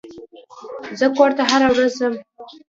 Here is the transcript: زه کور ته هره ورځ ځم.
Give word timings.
زه 0.99 1.07
کور 1.17 1.31
ته 1.37 1.43
هره 1.49 1.67
ورځ 1.73 1.91
ځم. 1.99 2.13